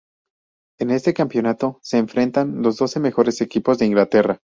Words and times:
En 0.79 0.89
este 0.89 1.13
campeonato 1.13 1.77
se 1.83 1.99
enfrentan 1.99 2.63
los 2.63 2.77
doce 2.77 2.99
mejores 2.99 3.39
equipos 3.39 3.77
de 3.77 3.85
Inglaterra. 3.85 4.39